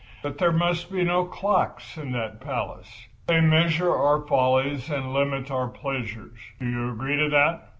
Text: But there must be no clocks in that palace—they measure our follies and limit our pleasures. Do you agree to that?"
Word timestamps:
But 0.23 0.39
there 0.39 0.51
must 0.51 0.91
be 0.91 1.03
no 1.03 1.25
clocks 1.25 1.95
in 1.95 2.11
that 2.13 2.39
palace—they 2.41 3.39
measure 3.39 3.95
our 3.95 4.25
follies 4.25 4.89
and 4.89 5.13
limit 5.13 5.51
our 5.51 5.67
pleasures. 5.67 6.39
Do 6.59 6.67
you 6.67 6.89
agree 6.91 7.17
to 7.17 7.29
that?" 7.29 7.69